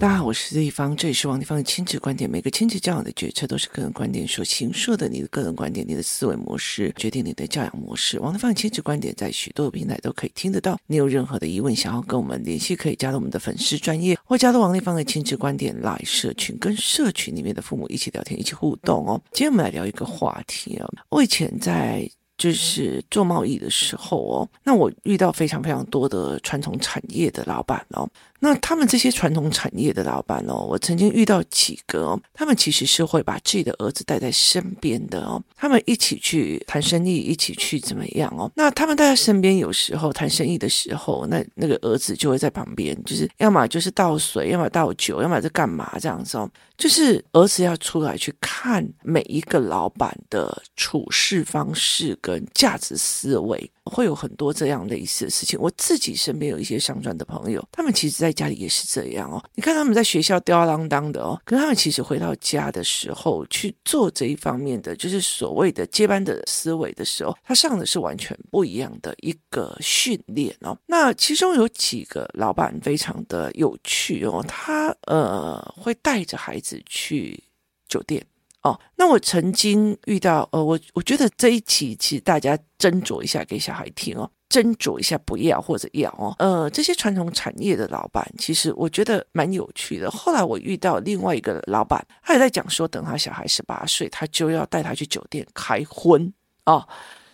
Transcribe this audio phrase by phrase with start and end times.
[0.00, 2.30] 大家好，我是丽芳，这里是王丽芳的亲子观点。
[2.30, 8.16] 每个亲子教养的决策都是个人观点所形塑的，你的个人观点、你的思维模式决定你的教养模式。
[8.20, 10.78] 王丽芳的亲子观点在许多平台都可以听得到。
[10.86, 19.20] 你有任何的疑问，想要跟我们联系，可以加入我们的粉丝专业，或加入王丽芳的亲子观点来社群，跟社群里面的父母一起聊天，一起互动哦。
[19.32, 20.88] 今天我们来聊一个话题哦。
[21.08, 28.08] 我以前在就是做贸易的时候哦，那我遇到非常非常多的传统产业的老板哦。
[28.40, 38.50] 那他们这些传统产业的老板哦，我曾经遇到几个哦，他们其实是会把自己的儿子带在身边的哦，他们一起去谈生意，一起去怎么样哦？
[38.54, 46.48] 那他们带在身边，有时候谈生意的时候，那那个儿子就会在旁边，就是要么就是倒水，要么倒酒，要么是干嘛这样子哦？
[46.76, 53.68] 就是儿子要出来去看每一个老板的处事方式跟价值思维。
[53.88, 55.58] 会有很多这样类似的事情。
[55.58, 59.42] 我自己身边有一些商专的朋友，他们其实在在家里也是这样哦。
[59.54, 70.76] 你看他们在学校吊儿郎当的哦，可是他们其实回到家的时候去做这一方面的，就是所谓的接班的思维的时候，他上的是完全不一样的一个训练哦。
[70.86, 77.42] 那其中有几个老板非常的有趣哦，他呃会带着孩子去
[77.88, 78.24] 酒店。
[78.62, 90.10] 哦，那我曾经遇到，呃，我我觉得这一期其实大家斟酌一下给小孩听哦，斟酌一下不要或者要哦，呃，这些传统产业的老板其实我觉得蛮有趣的。
[90.10, 96.32] 后来我遇到另外一个老板，他也在讲说，等他小孩十八岁，他就要带他去酒店开荤
[96.64, 96.88] 哦。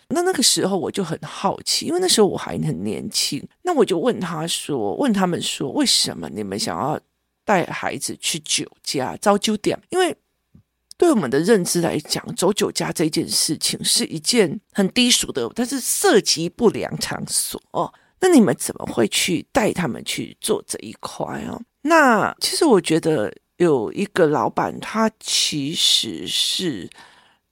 [0.09, 6.99] 那那个时候我就很好奇，因为那时候我还很年轻，那我就问他说，问他们说，为什么你们想要
[7.43, 9.79] 带孩子去酒家招酒店？
[9.89, 10.15] 因为
[10.97, 17.93] 对我们的认知来讲，走酒家这件事情是一件很低俗的，但是涉及不良场所哦。
[18.19, 21.61] 那你们怎么会去带他们去做这一块哦？
[21.81, 26.89] 那其实我觉得有一个老板，他其实是。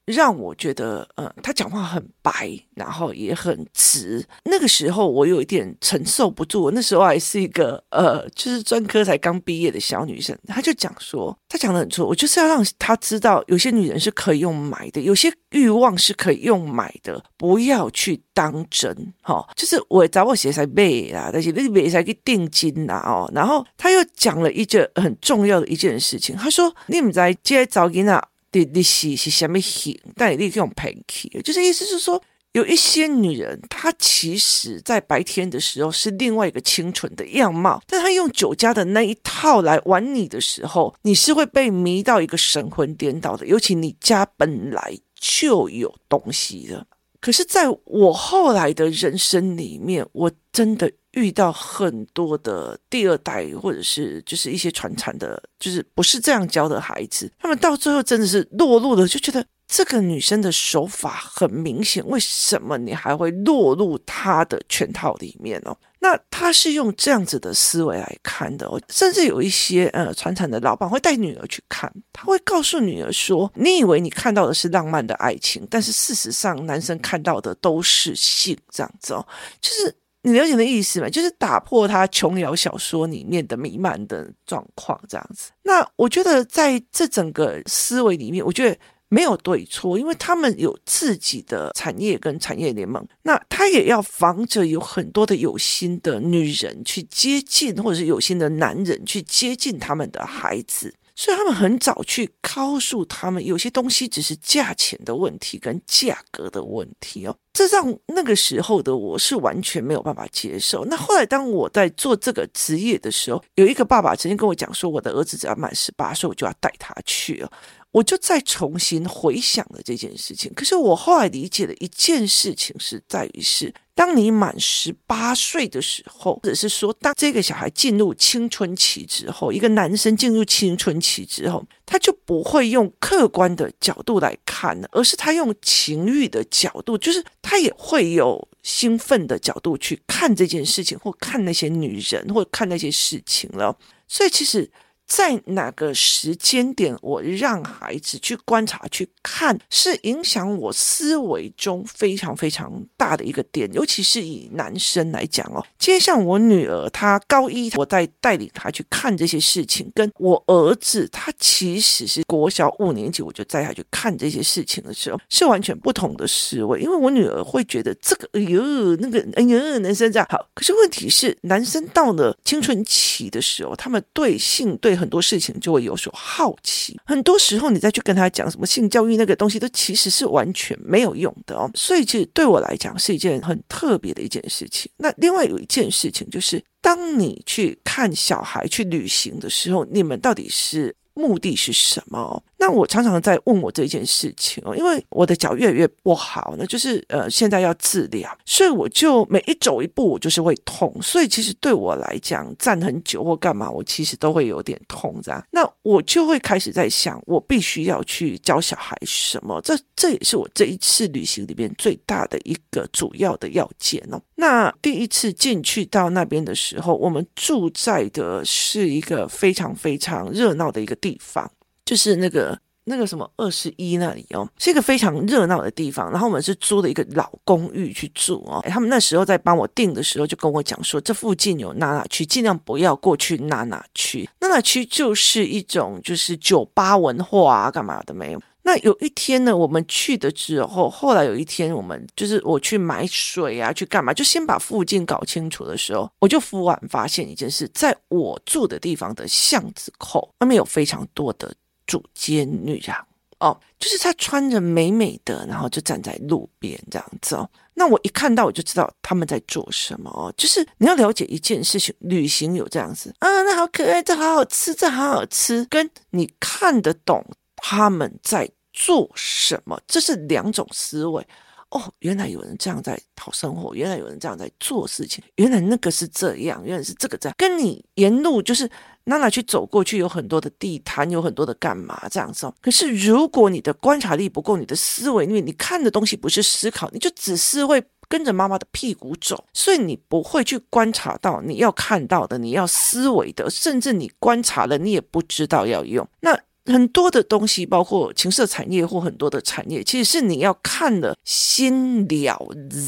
[0.06, 4.26] 让我觉得，呃，他讲话很白，然后也很直。
[4.46, 10.38] 那个时候我有一点承受不住，那时候还是一个呃，就是专科才刚毕业的小女生。
[10.48, 19.14] 他就讲说，他讲得很错，我就是要让他知道，有些女人是可以用买的，有些欲望是可以用买的，不要去当真。
[19.22, 23.32] 哈、就是我找我写才背啦，但是那个背才去定金啦哦。
[23.34, 28.22] 然后他又讲了一件很重要的一件事情，他说：“你们在接找金啊？”
[28.54, 30.00] 你你是是什么型？
[30.16, 32.22] 但你用 Pinky，，就是意思是说，
[32.54, 43.46] 有一些女人，她其实在白天的时候是另外一个清纯的样貌，但她用酒家的那一套来玩你的时候，你是会被迷到一个神魂颠倒的。
[43.48, 46.86] 尤其你家本来就有东西的，
[47.20, 50.92] 可是在我后来的人生里面，我真的。
[51.14, 65.78] 遇到很多的第二代，或者是就是一些传产的，就是不是这样教的孩子，他们到最后真的是落入了，就觉得这个女生的手法很明显，为什么你还会落入她的圈套里面哦？
[66.00, 79.26] 那他是用这样子的思维来看的，甚至有一些呃传产的老板会带女儿去看，他会告诉女儿说：“你以为你看到的是浪漫的爱情，但是事实上男生看到的都是性，这样子哦，
[79.62, 81.10] 就是。”你了解的意思吗？
[81.10, 85.52] 就是打破他琼瑶小说里面的弥漫的状况，这样子。
[85.64, 88.78] 那我觉得在这整个思维里面，我觉得
[89.10, 93.06] 没有对错，因为他们有自己的产业跟产业联盟。
[93.24, 100.94] 那他也要防着有很多的有心的女人去接近，或者是有心的男人去接近他们的孩子。
[101.16, 107.36] 所以他们很早去告诉他们，有些东西只是价钱的问题跟价格的问题哦。
[107.54, 110.84] 这让那个时候的我是完全没有办法接受。
[110.86, 117.52] 那后来当我在做这个职业的时候，有一个爸爸曾经跟我讲说，我的儿子只要满十八岁，我就要带他去哦。
[117.94, 120.54] 我就再重新回想了这件事情。
[120.54, 123.74] 可是我后来理解的一件事情是在于是。
[123.96, 143.78] 当你满十八岁的时候，或者是说，当这个小孩进入青春期之后，一个男生进入青春期之后，他就不会用客观的角度来看了，而是他用情欲的角度，就是他也会有兴奋的角度去看这件事情，或看那些女人，或看那些事情了。
[144.08, 144.72] 所以，其实。
[145.06, 153.72] 在哪个时间点，我让孩子去观察、去看，是影响我思维中非常非常大的一个点。
[153.74, 166.82] 尤其是以男生来讲哦，今天像我女儿，她高一，我在带领她去看这些事情，跟我儿子，他其实是国小五年级，我就带他去看这些事情的时候，是完全不同的思维。
[166.82, 170.48] 因为我女儿会觉得这个，哎呦，那个，哎呦，男生这样好。
[170.56, 174.94] 可是问题是，男生到了青春期的时候，他们对性对。
[175.04, 176.98] 很多事情就会有所好奇。
[177.06, 181.70] 很多时候，你再去跟他讲什么性教育那个东西，都其实是完全没有用的哦。
[181.76, 184.90] 所以，其实对我来讲是一件很特别的一件事情。
[184.96, 190.96] 那另外有一件事情就是，当你去看小孩去旅行的时候，你们到底是？
[191.16, 192.44] 目的是什么？
[192.64, 205.46] 那我常常在问我这件事情哦，因为我的脚越来越不好，那就是呃现在要治疗，所以我就每一走一步我就是会痛，所以其实对我来讲站很久或干嘛，我其实都会有点痛这样。
[205.52, 209.60] 那我就会开始在想，我必须要去教小孩什么？
[209.62, 214.22] 这这也是我这一次旅行里面最大的一个主要的要件哦。
[214.36, 221.52] 那第一次进去到那边的时候，我们住在的是一个非常非常热闹的一个地方，
[221.86, 226.12] 就是那个那个什么二十一那里哦，是一个非常热闹的地方。
[226.12, 228.64] 然后我们是租的一个老公寓去住哦。
[228.68, 234.30] 他们那时候在帮我订的时候就跟我讲说，这附近有娜娜区，尽量不要过去娜娜区。
[234.42, 238.42] 娜娜区就是一种就是酒吧文化啊，干嘛的没有。
[238.66, 251.54] 那有一天呢，我们去的之后，后来有一天我们就是我去买水啊，去干嘛，就先把附近搞清楚的时候，我就忽然发现一件事，在我住的地方的巷子口外面有非常多的
[251.86, 253.06] 主街女啊
[253.40, 257.50] 哦，就是她穿着美美的，然后就站在路边这样子哦。
[257.74, 267.26] 那我一看到我就知道他们在做什么哦，就是你要了解一件事情，旅行有这样子啊，那好可爱，这好好吃，这好好吃，跟你看得懂。
[267.66, 269.80] 他们在做什么？
[269.88, 271.26] 这是两种思维
[271.74, 271.94] 哦。
[272.00, 277.36] 原来有人这样在讨生活，原来有人这样在做事情，原来那个是这样，原来是这个这样。
[277.38, 278.70] 跟你沿路就是
[279.06, 282.52] 娜娜去走过去，有很多的地摊，有很多的干嘛这样子。
[282.62, 296.40] 可是如果你的观察力不够，你的思维，因为你看的东西不是思考，你就只是会跟着妈妈的屁股走，所以你不会去观察到你要看到的，你要思维的，甚至你观察了，你也不知道要用那。
[296.66, 302.40] 很多的东西，包括情色产业或很多的产业，其实是你要看了心了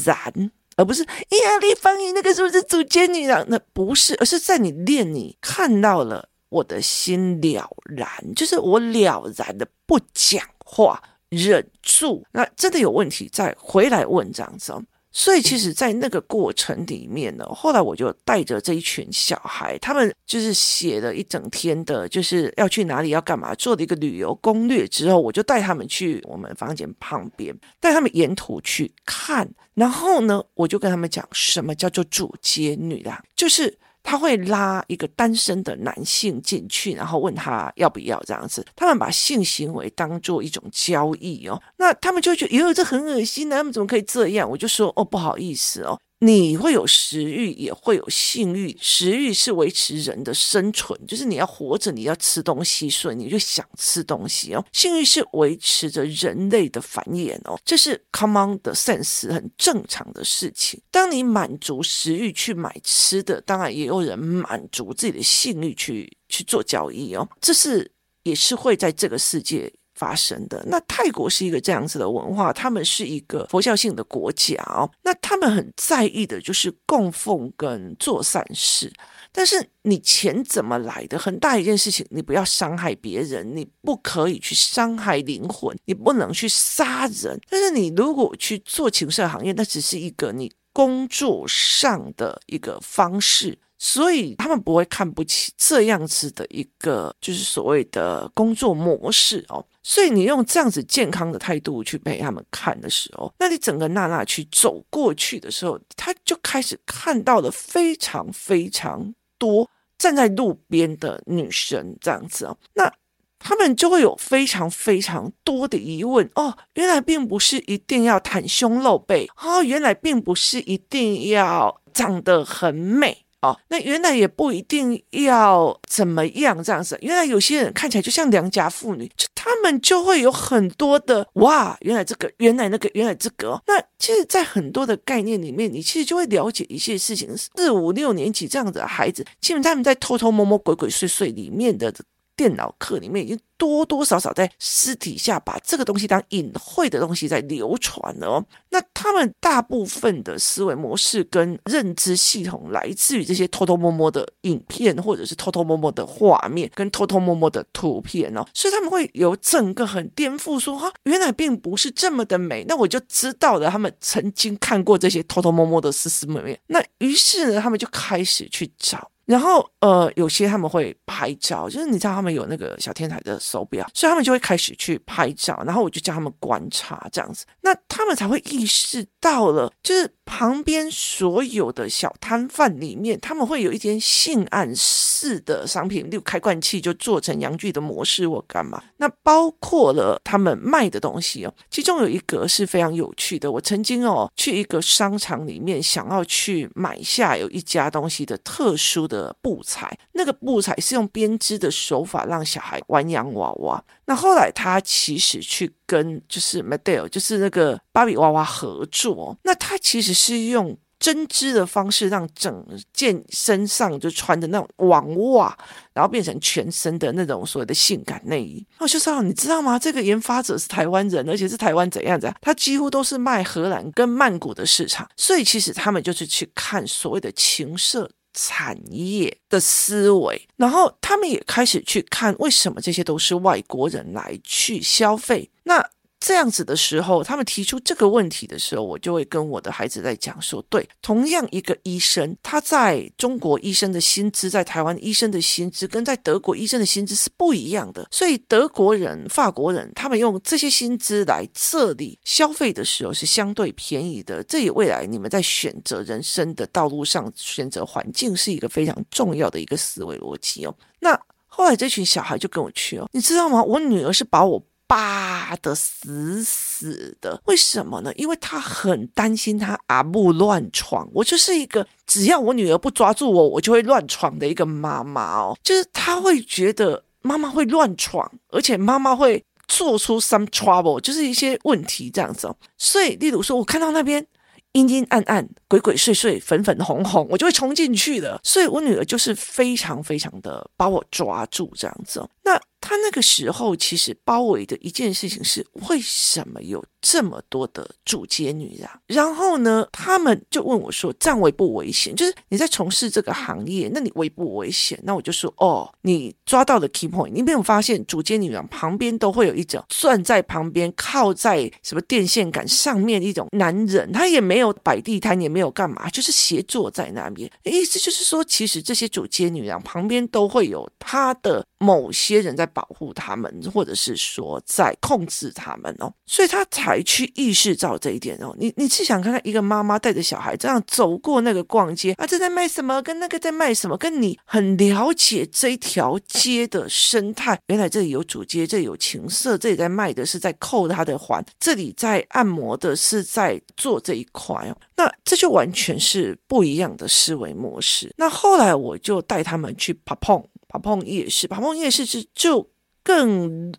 [0.04, 3.44] 然，而不是哎呀，丽芳，你那个是不是主街女郎？
[3.48, 14.82] 那不是，而是在你练，你看到了我的心了然，就是我了然的不讲话，忍住，那真的有问题再回来问这样子哦。
[15.18, 24.86] 所以，其实，在那个过程里面呢，后来我就带着这一群小孩，他们就是写了一整天的，就是要去哪里、要干嘛，做的一个旅游攻略。
[24.86, 29.48] 之后，我就带他们去我们房间旁边，带他们沿途去看。
[29.72, 33.78] 然后呢，我就跟他们讲，什么叫做主街女郎，就是。
[34.06, 38.64] 他会拉一个单身的男性进去，然后问他要不要这样子。
[38.76, 44.48] 他们把性行为当做一种交易哦，那他们就觉得，哟，这很恶心啊，他们怎么可以这样？
[44.48, 45.98] 我就说，哦，不好意思哦。
[46.20, 48.74] 你会有食欲，也会有性欲。
[48.80, 54.64] 食欲是维持人的生存，就是你要活着，你要吃东西，所以你就想吃东西哦。
[54.72, 60.80] 性欲是维持着人类的繁衍哦，这是 common 的 sense，很正常的事情。
[60.90, 67.92] 当你满足食欲去买吃的，当然也有人满足自己的性欲去去做交易哦，这是
[68.22, 70.62] 也是会在这个世界发生的。
[70.68, 74.88] 那泰国是一个这样子的文化，他们是一个佛教性的国家哦。
[75.02, 78.92] 那他们很在意的就是供奉跟做善事。
[79.32, 81.18] 但是你钱怎么来的？
[81.18, 87.38] 很大一件事情，你不要伤害别人，你不可以去伤害灵魂，你不能去杀人。
[87.50, 93.58] 但是你如果去做情色行业，那只是一个你工作上的一个方式。
[93.78, 99.62] 所以他们不会看不起这样子的一个，就是所谓的工作模式哦。
[99.88, 112.58] 所以你用这样子健康的态度去陪他们看的时候，那你整个娜娜去走过去的时候，他就开始看到了非常非常多站在路边的女生这样子哦。
[112.74, 112.92] 那
[113.38, 123.25] 他们就会有非常非常多的疑问哦，原来并不是一定要袒胸露背哦，原来并不是一定要长得很美。
[123.46, 126.98] 哦，那原来也不一定要怎么样这样子。
[127.00, 133.62] 原来有些人看起来就像良家妇女，就他们就会有很多的哇，原来这个，原来那个，原来这个。
[133.66, 137.36] 那其实，在很多的概念里面，你其实就会了解一些事情。
[137.36, 141.92] 四五六年级这样子的孩子，基本上他们在偷偷摸摸、鬼鬼祟祟里面的。
[142.36, 148.44] 电脑课里面已经多多少少在私底下把这个东西当隐晦的东西在流传了哦。
[148.68, 158.44] 那他们大部分的思维模式跟认知系统来自于这些偷偷摸摸的影片，或者是偷偷摸摸的画面跟偷偷摸摸的图片哦。
[158.52, 162.64] 所以他们会有整个很颠覆说，说哈，原来并不是这么的美。
[162.68, 166.60] 那我就知道了，他们曾经看过这些偷偷摸摸的丝丝美美。
[166.66, 169.10] 那于是呢，他们就开始去找。
[169.26, 175.62] 然后呃，有些他们会拍照，就是你知道他们有那个小天才的手表，所以他们就会开始去拍照。
[175.66, 188.82] 然后我就叫他们观察这样子，那他们才会意识到了，就是旁边所有的小摊贩里面，他们会有一点性暗示的商品，例如开罐器就做成阳具的模式，我干嘛？
[188.96, 193.50] 那包括了他们卖的东西哦，其中有一个是非常有趣的。
[193.50, 203.82] 我曾经哦去一个商场里面，想要去买下有一家东西的特殊的的布材，那个布材是用编织的手法让小孩玩洋娃娃。
[204.04, 210.76] 那后来他其实去跟就是 Madel，就是那个芭比娃娃合作，那他其实是用。
[210.98, 215.54] 针织的方式让整件身上就穿的那种网袜，
[215.92, 218.66] 然后变成全身的那种所谓的性感内衣。
[218.78, 219.78] 我就说，你知道吗？
[219.78, 222.32] 这个研发者是台湾人，而且是台湾怎样子？
[222.40, 235.50] 他几乎都是卖荷兰跟曼谷的市场，所以其实他们就是去看所谓的情色产业的思维，然后他们也开始去看为什么这些都是外国人来去消费。
[235.64, 235.84] 那
[236.18, 248.08] 这样子的时候，他们提出这个问题的时候，我就会跟我的孩子在讲说：对，同样一个医生，他在中国医生的薪资，在台湾医生的薪资，跟在德国医生的薪资是不一样的。
[248.10, 254.42] 所以德国人、法国人，他们用这些薪资来这里消费的时候是相对便宜的。
[254.44, 260.74] 这也未来你们在选择人生的道路上，选择环境是一个非常重要的一个思维逻辑哦。
[261.00, 263.62] 那后来这群小孩就跟我去哦，你知道吗？
[263.62, 264.60] 我女儿是把我。
[264.86, 268.12] 扒得死死的，为什么呢？
[268.14, 271.08] 因为他很担心他阿木乱闯。
[271.12, 275.56] 我就是一个只要我女儿不抓住我，我就会乱闯的一个妈妈哦。
[275.62, 282.56] 就是他会觉得妈妈会乱闯，而且妈妈会做出 some trouble，就是一些问题这样子哦。
[282.78, 284.24] 所以，例如说，我看到那边
[284.72, 288.38] 阴阴暗暗、鬼鬼祟祟、粉粉红红，我就会冲进去的。
[288.44, 292.28] 所以我女儿就是非常非常的把我抓住这样子哦。
[292.46, 292.58] 那。
[292.78, 298.88] 他那个时候其实包围的一件事情是，为什么有这么多的主街女郎？
[299.08, 302.14] 然后呢，他们就问我说：“这样危不危险？
[302.14, 307.30] 就是你在从事这个行业，那你危不危险？”那我就说：“哦，你抓到了 key point。
[307.32, 317.50] 你没有发现主街女郎旁边都会有一种站在旁边靠在什么电线杆上面一种男人，他也没有摆地摊，也没有干嘛，就是斜坐在那边。
[317.64, 328.54] 意思就是说，其实这些主街女郎旁边都会有他的某些人在。”保护他们，或者是说在控制他们哦，所以他才去意识到这一点哦。
[328.58, 333.00] 你你是想看看，一个妈妈带着小孩这样走过那个逛街啊，这在卖什么？
[333.00, 333.96] 跟那个在卖什么？
[333.96, 337.58] 跟你很了解这一条街的生态。
[337.68, 344.76] 原来这里有主街，这里有情色，这里在卖的是在扣他的环，这里在按摩的是在做这一块哦。
[344.96, 348.12] 那这就完全是不一样的思维模式。
[348.18, 350.44] 那后来我就带他们去帕碰。
[350.78, 352.70] 帕碰夜市，帕碰夜市是就
[353.02, 353.72] 更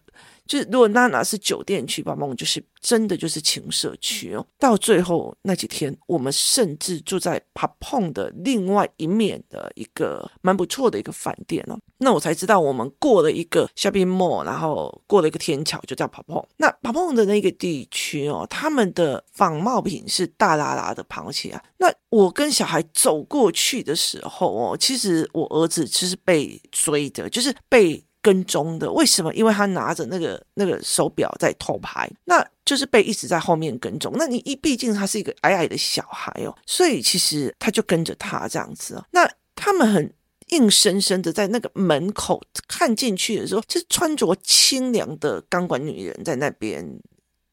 [0.47, 4.45] 就是，如果娜娜是酒店区，帕碰就是真的就是情色区哦。
[4.57, 11.77] 到最后那几天，我们甚至住在帕碰的另外一面的一个蛮不错的一个饭店哦。
[11.99, 16.43] 那我才知道，我们过了一个 shopping mall，然后过了一个天桥，就叫帕碰。
[16.57, 21.63] 那帕碰的那个地区哦，他们的仿冒品是大拉拉的螃蟹啊。
[21.77, 28.91] 那我跟小孩走过去的时候哦，其实我儿子其实被追的，就是被跟踪的。
[28.91, 29.33] 为什么？
[29.33, 34.11] 因为他拿着那个那个手表在偷拍，那就是被一直在后面跟踪。
[34.17, 39.01] 那你一毕竟他是一个矮矮的小孩哦，所以其实他就跟着他这样子。
[39.11, 40.13] 那他们很
[40.47, 46.85] 硬生生的在那个门口看进去的时候，就是穿着清凉的钢管女人在那边。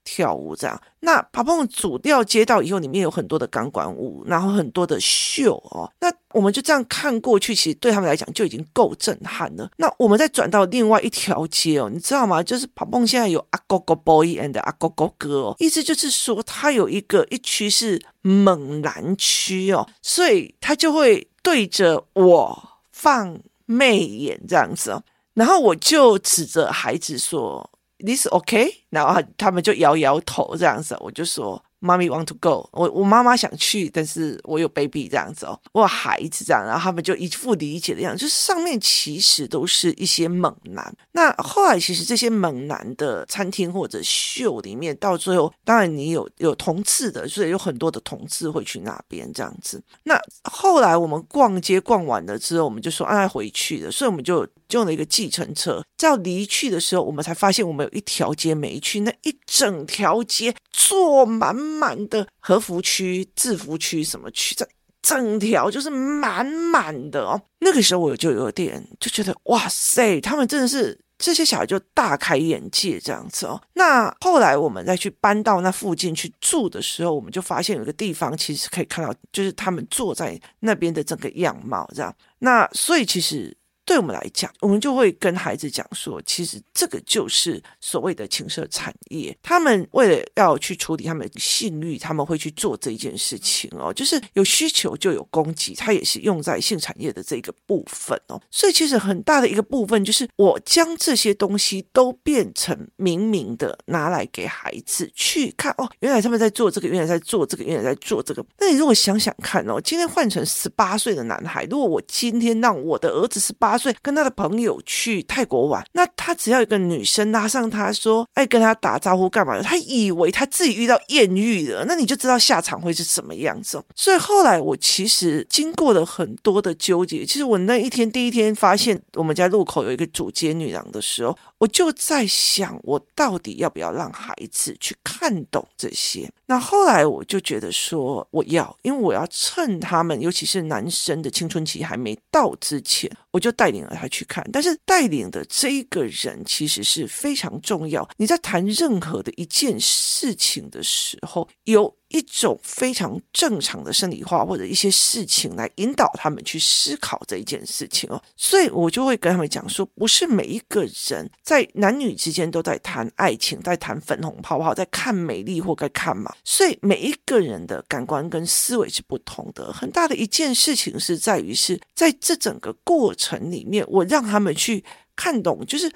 [0.04, 5.90] 跳舞这样，那帕碰主调街道以后，里面有很多的钢管舞，然后很多的秀哦。
[6.00, 9.70] 那我们就这样看过去，其实对他们来讲就已经够震撼了。
[9.78, 12.42] 那我们再转到另外一条街哦，你知道吗？
[12.42, 27.70] 就是帕碰现在有阿哥哥 boy and 阿哥哥 girl，意思就是说，它有一个一区是猛男区哦，所以他就会对着我放媚眼这样子哦，然后我就指着孩子说。
[28.04, 31.62] This OK，然后他们就摇摇头这样子，我就说。
[31.80, 40.96] 妈咪 want to go，我我妈妈想去，但是我有 baby 这样子哦，我有孩子这样，然后他们就一副理解的样子，就是上面其实都是一些猛男。
[41.12, 49.82] 那后来其实这些猛男的餐厅或者秀里面，到最后当然你有有同志的，所以有很多的同志会去那边这样子。
[50.04, 55.84] 那后来我们逛街逛完了之后，我们就说啊回去了，所以我们就用了一个计程车。
[56.04, 64.66] 要离去的时候，我们才发现我们有一条街没去，那一整条街坐满满的和服区、制服区什么区，这
[65.02, 67.40] 整条就是满满的哦。
[67.58, 70.98] 那个时候我就有点就觉得哇塞，他们真的是。
[71.16, 73.58] 这些小孩就大开眼界这样子哦。
[73.74, 82.14] 那后来我们再去搬到那附近去住的时候，我们就发现有个地方其实可以看到，就是他们坐在那边的整个样貌这样。
[82.40, 83.56] 那所以其实。
[83.84, 89.36] 对我们来讲，我们就会跟孩子讲说，其实这个就是所谓的情色产业。
[89.42, 93.92] 他们为了要去处理他们的性欲，他们会去做这一件事情哦。
[93.92, 98.40] 就是有需求就有供给，它也是用在性产业的这个部分哦。
[98.50, 105.90] 所以其实很大的一个部分就是，我将这些东西都变成明明的拿来给孩子去看哦。
[106.00, 108.44] 原来他们在做这个，原来在做这个，原来在做这个。
[108.58, 119.62] 那你如果想想看哦，今天换成十八岁的男孩，如果我今天让我的儿子十八，岁跟他的朋友去泰国玩，那他只要一个女生拉上他说，哎，跟他打招呼干嘛的？
[119.62, 123.82] 他以为他自己遇到艳遇了，那你就知道下场会是什么样子。
[123.94, 127.24] 所以后来我其实经过了很多的纠结。
[127.24, 136.30] 其实我那一天第一天发现我们家路口有一个主街女郎的时候，我就在想，我到底要不要让孩子去看懂这些？
[136.46, 144.46] 那后来我就觉得说，我要，因为我要趁他们，尤其是男生的青春期还没到之前，我就带领了他去看。
[144.52, 148.08] 但是带领的这一个人其实是非常重要。
[148.16, 151.94] 你在谈任何的一件事情的时候，有。
[152.14, 169.72] 一种非常正常的生理化或者一些事情来引导他们去思考这一件事情哦，所以我就会跟他们讲说，不是每一个人在男女之间都在谈爱情，在谈粉红泡泡，在看美丽或该看嘛，所以每一个人的感官跟思维是不同的。
[169.72, 174.84] 很大的一件事情是在于是在这整个过程里面，我让他们去
[175.16, 175.92] 看懂，就是。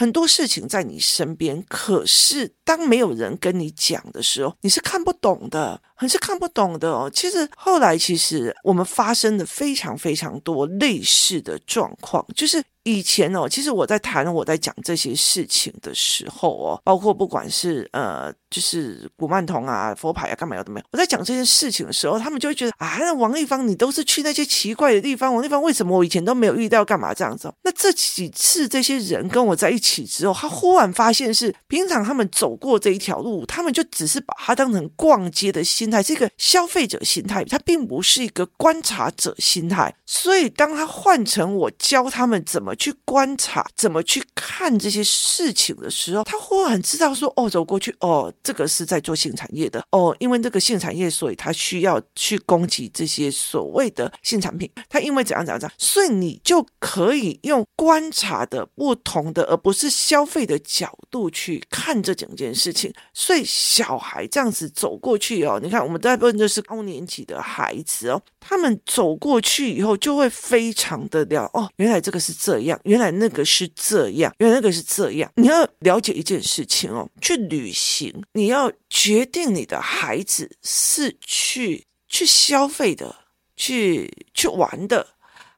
[0.00, 7.10] 很多事情在你身边，可是当没有人跟你讲的时候，你是看不懂的，很是看不懂的哦。
[7.12, 12.64] 其实后来，其实我们发生了非常非常多类似的状况，就是。
[12.84, 27.52] 以前哦，其实我在谈我在讲这些事情的时候哦，包括不管是呃，就是古曼童啊、佛牌啊、干嘛要怎么样，我在讲这件事情的时候，他们就会觉得啊，那王丽芳你都是去那些奇怪的地方，王丽芳为什么我以前都没有遇到，干嘛这样子？
[27.64, 39.94] 那这几次这些人跟我在一起之后，他忽然发现是平常他们走过这一条路，他们就只是把它当成逛街的心态，是一个消费者心态，他并不是一个观察者心态。
[40.06, 42.70] 所以当他换成我教他们怎么。
[42.80, 54.70] 去观察，怎么去看这些事情的时候，他忽然知道说：“哦，走过去，哦，这个是在做性产业的，哦，因为这个性产业，所以他需要去攻击这些所谓的性产品。
[54.88, 62.90] 他因为怎样怎样怎样，所以你就可以用观察的不同的，而不是消费的角度去看这整件事情。
[63.12, 75.30] 所以小孩这样子走过去哦，你看我们大部分都是高年级的孩子哦，他们走过去以后就会非常的了哦，原来这个是这样。”原来那个是这样，原来那个是这样。
[75.36, 83.14] 你要了解一件事情哦，去旅行，你要决定你的孩子是去去消费的，
[83.56, 85.06] 去去玩的，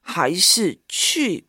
[0.01, 1.45] 还是去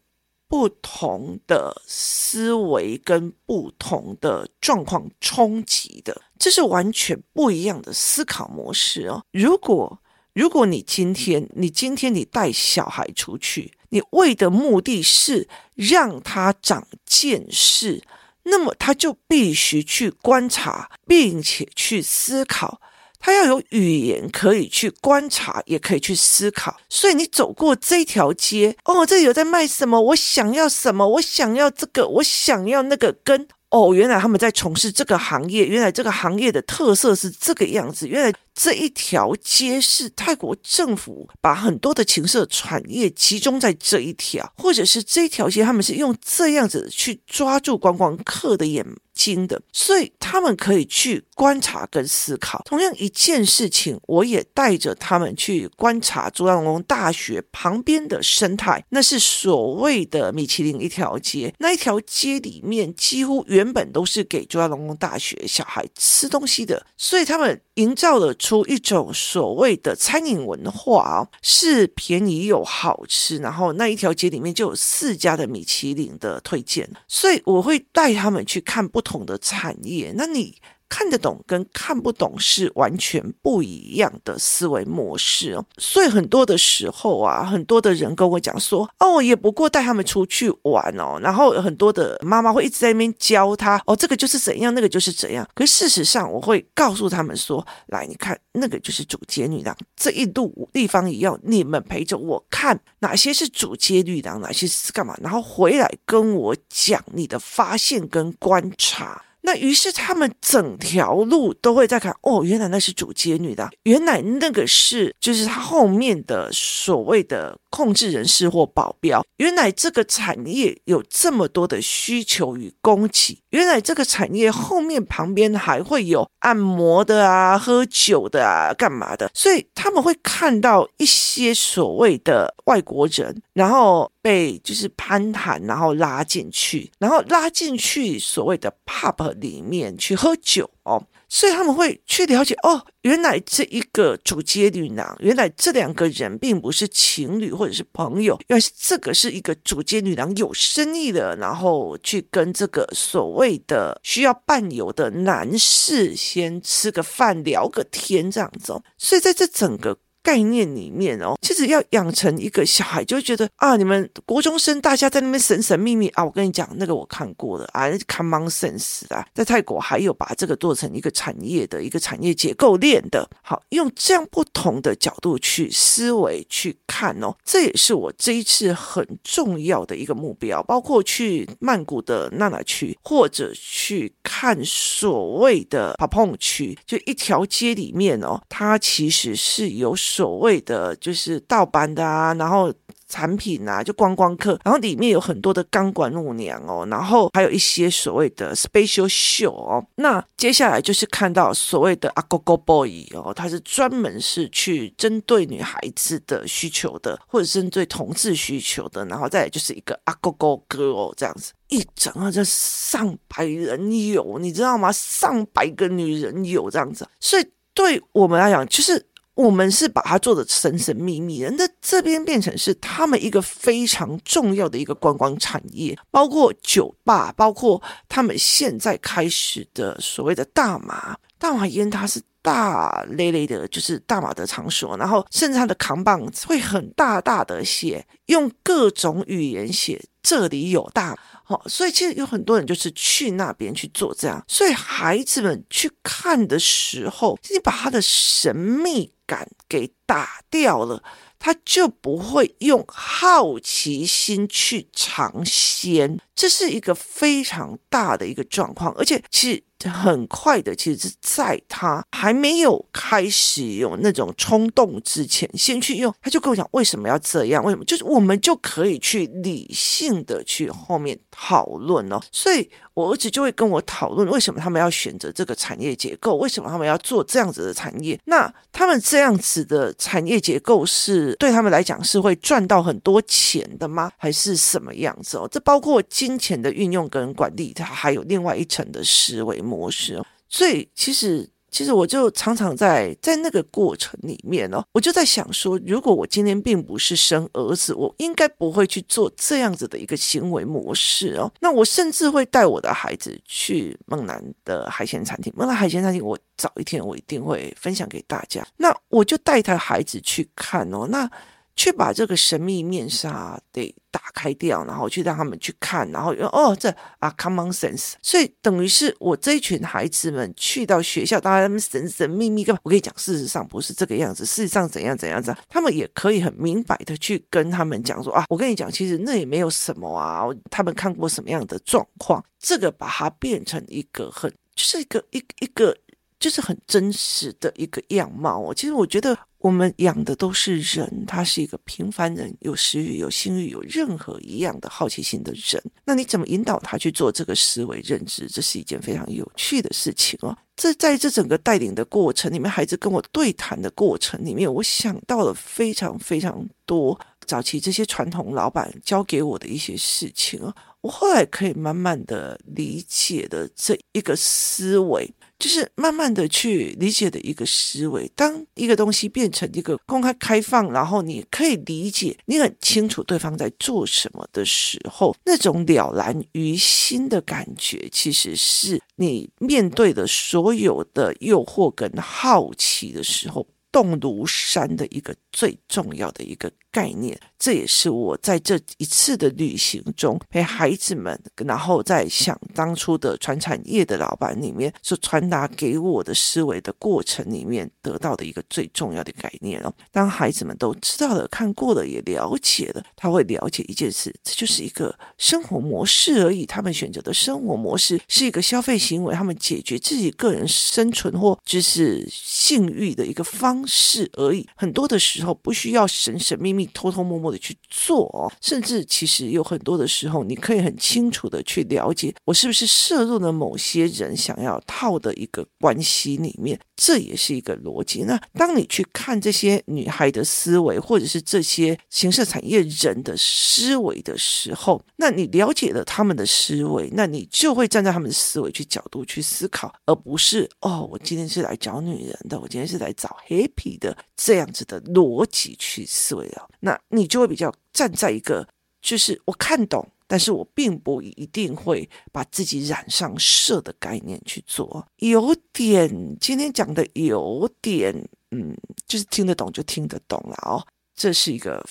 [0.48, 9.24] 不同的思维跟不同的状况冲击的，这是完全不一样的思考模式哦。
[9.33, 10.00] 如果
[10.33, 18.02] 如果你今天你今天你带小孩出去，你为的目的是让他长见识，
[18.44, 22.80] 那么他就必须去观察，并且去思考。
[23.24, 26.76] 他要有语言可以去观察，也可以去思考。
[26.90, 29.98] 所以你走过这条街，哦，这里有在卖什么？
[29.98, 31.08] 我想要什么？
[31.08, 33.48] 我想要这个，我想要那个跟。
[33.70, 48.85] 哦，原来他们在从事这个行业，原来这个行业的特色是这个样子，原来这一条街是泰国政府把很多的情色产业集中在这一条，或者是这一条街他们是用这样子去抓住观光客的眼。
[49.14, 52.61] 睛的，所以他们可以去观察跟思考。
[52.64, 58.85] 同样一件事情，我也带着他们去观察朱拉隆功大学旁边的生态。
[58.88, 73.38] 那是所谓的米其林一条街，那一条街里面几乎原本都是给朱拉隆功大学小孩吃东西的，所以他们营造了出一种所谓的餐饮文化啊，是便宜又好吃。
[73.38, 78.85] 然后那一条街里面就有四家的米其林的推荐，所以我会带他们去看。
[78.85, 80.54] 不同的产业，那你
[80.96, 85.66] 看得懂跟看不懂是完全不一样的思维模式哦。
[85.76, 91.18] 所以很多的时候啊，很多的人跟我讲说，哦，也不过带他们出去玩哦。
[91.20, 95.44] 然后很多的妈妈会一直在那边教他，哦，这个就是怎样，那个就是怎样。
[95.52, 109.23] 可是事实上，我会告诉他们说，来，你看，那个就是主节女郎，这一路地方一样，你们陪着我看哪些是主节女郎，哪些是干嘛，然后回来跟我讲你的发现跟观察。
[109.46, 139.34] 那于是他们整条路都会在看哦，原来那是主街女的，原来那个是就是他后面的所谓的控制人士或保镖，原来这个产业有这么多的需求与供给，原来这个产业后面旁边还会有按摩的啊、喝酒的啊、干嘛的，所以他们会看到一些所谓的外国人，然后被就是攀谈，然后拉进去，然后拉进去所谓的 pub。
[139.40, 159.99] 里面去喝酒哦，所以他们会去了解哦，原来这一个主接女郎，原来这两个人并不是情侣或者是朋友，原来是这个是一个主接女郎有生意的，然后去跟这个所谓的需要伴游的男士先吃个饭聊个天这样子哦，所以在这整个。
[160.24, 189.94] 概念里面哦，其实要养成一个小孩，就会觉得啊，你们国中生大家在那边神神秘秘啊，我跟你讲，那个我看过了啊，common sense 啊，在泰国还有把这个做成一个产业的一个产业结构链的，好，用这样不同的角度去思维去看哦，这也是我这一次很重要的一个目标，包括去曼谷的娜娜区，或者去看所谓的帕蓬区，就一条街里面哦，它其实是有。
[190.14, 192.72] 所谓的就是盗版的啊，然后
[193.09, 199.85] 产品啊，就观光客，然后里面有很多的钢管舞娘哦，然后还有一些所谓的 special show 哦。
[199.96, 214.92] 那接下来就是看到所谓的 Agogo Boy 哦，他是专门是去针对女孩子的需求的，或者针对同志需求的，然后再来就是一个 Agogo Girl 这样子，一整个这上百人有，你知道吗？
[214.92, 219.07] 上百个女人有这样子，所以对我们来讲，就是。
[219.35, 241.18] 我们是把它做的神神秘秘的，那这边变成是他们一个非常重要的一个观光产业，包括酒吧，包括他们现在开始的所谓的大麻、大麻烟，它是大累累的，就是大麻的场所，然后甚至他的扛棒会很大大的写，用各种语言写这里有大。
[241.42, 251.02] 好，所以其实有很多人就是去那边去做这样，所以孩子们去看的时候，你把他的神秘感给打掉了，
[251.38, 259.62] 他就不会用好奇心去尝鲜，这是一个非常大的一个状况，而且其实。
[259.87, 272.18] 很快的，其实是在他还没有开始有那种冲动之前，先去用，他就跟我讲为什么要这样，为什么就是我们就可以去理性的去后面讨论哦。
[272.33, 278.18] 所以我儿子就会跟我讨论为什么他们要选择这个产业结构，为什么他们要做这样子的产业？
[278.25, 284.11] 那他们这样子的产业结构是对他们来讲是会赚到很多钱的吗？
[284.16, 285.47] 还是什么样子哦？
[285.53, 301.52] 这包括金钱的运用跟管理，它还有另外一层的思维模式，所以其实其实我就常常在在那个过程里面哦，我就在想说，如果我今天并不是生儿子，我应该不会去做这样子的一个行为模式哦。
[301.60, 308.66] 那我甚至会带我的孩子去孟兰的海鲜餐厅，孟兰海鲜餐厅，我早一天我一定会分享给大家。
[308.78, 311.30] 那我就带他孩子去看哦，那。
[311.76, 318.12] 去把这个神秘面纱得打开掉，然后去让他们去看，然后哦，这啊，common sense。
[318.22, 322.80] 所以等于是我这一群孩子们去到学校，大家他们神神秘秘干嘛？
[322.84, 335.96] 我跟你讲，事实上不是这个样子，事实上怎样怎样怎样，他们也可以很明白的去跟他们讲说啊，我跟你讲，其实那也没有什么啊，他们看过什么样的状况，这个把它变成一个很，就是一个一一个。
[336.44, 338.74] 就是很真实的一个样貌哦。
[338.74, 345.83] 其实我觉得我们养的都是人，他是一个平凡人，有食欲、有性欲、有任何一样的好奇心的人。
[346.04, 348.46] 那你怎么引导他去做这个思维认知？
[348.46, 350.54] 这是一件非常有趣的事情哦。
[350.76, 365.26] 这在这整个带领的过程里面，孩子跟我对谈的过程里面，我想到了非常非常多早期这些传统老板教给我的一些事情哦，我后来可以慢慢的理解的这一个思维。
[365.59, 368.31] 就是慢慢的去理解的一个思维。
[368.35, 387.38] 当一个东西变成一个公开开放，然后你可以理解，你很清楚对方在做什么的时候，那种了然于心的感觉，其实是你面对的所有的诱惑跟好奇的时候，动如山的一个最重要的一个概念。
[387.64, 399.90] 这也是我在这一次的旅行中陪孩子们，然后在想当初的传产业的老板里面所传达给我的思维的过程里面得到的一个最重要的概念哦。
[400.12, 406.66] 当孩子们都知道了、看过了、也了解了，他会了解一件事，这就是一个生活模式而已。
[406.66, 414.68] 他们选择的生活模式是一个消费行为，他们解决自己个人生存或就是性欲的一个方式而已。
[414.77, 417.54] 很多的时候不需要神神秘秘、偷偷摸摸。
[417.59, 428.23] 去做哦，甚至其实有很多的时候，你可以很清楚的去了解，我是不是摄入了某些人想要套的一个关系里面，这也是一个逻辑。
[428.23, 446.69] 那当你去看这些女孩的思维，或者是这些形色产业人的思维的时候，那你了解了他们的思维，那你就会站在他们的思维去角度去思考，而不是哦，我今天是来找女人的，我今天是来找 happy 的这样子的逻辑去思维了。
[446.81, 448.64] 那你就会比较站在一个，
[449.03, 458.14] 就是我看懂，但是我并不一定会把自己染上色的概念去做，有点今天讲的有点，
[458.53, 458.73] 嗯，
[459.09, 461.85] 就是听得懂就听得懂了哦，这是一个，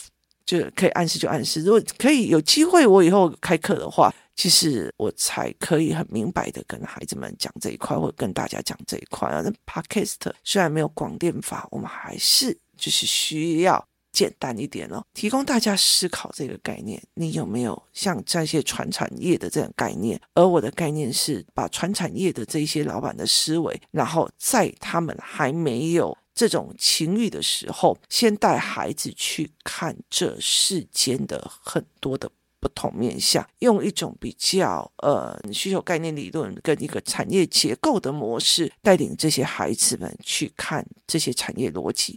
[0.45, 9.41] 就可以暗示就暗示，如果可以有机会我以后开课的话，其实我才可以很明白的跟孩子们讲这一块，或跟大家讲这一块啊。
[9.41, 13.86] 那 Podcast 虽然没有广电法，我们还是就是需要。
[14.13, 17.02] 简单一点哦，提供大家思考这个概念。
[17.15, 20.21] 你有没有像这些传产业的这种概念？
[20.36, 42.15] 而我的概念是把传产业的这些老板的思维，然后在他们还没有这种情欲的时候，先带孩子去看这世间的很多的不同面向，用一种比较呃需求概念理论跟一个产业结构的模式，带领这些孩子们去看这些产业逻辑。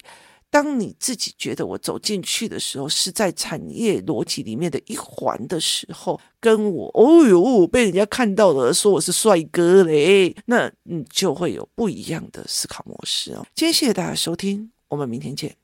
[0.51, 13.47] 当你自己觉得我走进去的时候，是在产业逻辑里面的一环的时候，跟我哦哟被人家看到了，说我是帅哥嘞，那你就会有不一样的思考模式哦。
[13.55, 15.55] 今天谢谢大家收听，我们明天见。